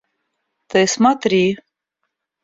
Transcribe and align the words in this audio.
Ты 0.69 0.79
смотри. 0.87 1.43